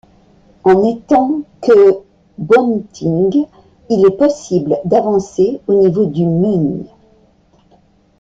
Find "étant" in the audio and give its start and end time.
0.83-1.43